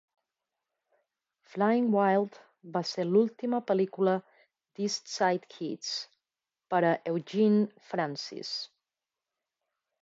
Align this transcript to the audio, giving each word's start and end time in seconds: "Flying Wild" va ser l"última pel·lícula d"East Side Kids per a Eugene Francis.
"Flying 1.55 1.89
Wild" 1.97 2.39
va 2.77 2.81
ser 2.93 3.05
l"última 3.09 3.59
pel·lícula 3.73 4.15
d"East 4.33 5.13
Side 5.19 5.51
Kids 5.57 5.93
per 6.75 6.83
a 6.95 6.97
Eugene 7.15 7.65
Francis. 7.93 8.57